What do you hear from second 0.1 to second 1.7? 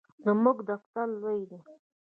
زموږ دفتر لوی دی